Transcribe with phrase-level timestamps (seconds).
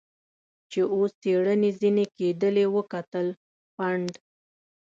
[0.71, 3.27] چې اوس څېړنې ځنې کېدلې وکتل،
[3.75, 4.09] پنډ.